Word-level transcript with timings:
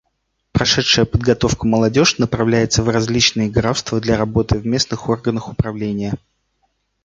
Прошедшая 0.51 1.05
подготовку 1.05 1.67
молодежь 1.67 2.17
направляется 2.17 2.81
в 2.81 2.89
различные 2.89 3.51
графства 3.51 4.01
для 4.01 4.17
работы 4.17 4.57
в 4.57 4.65
местных 4.65 5.07
органах 5.09 5.47
управления. 5.47 6.15